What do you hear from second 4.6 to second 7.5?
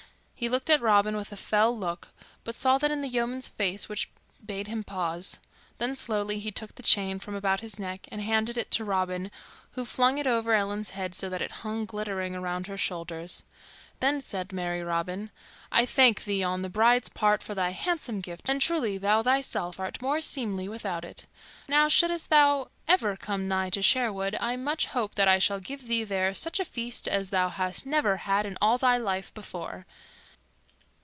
him pause. Then slowly he took the chain from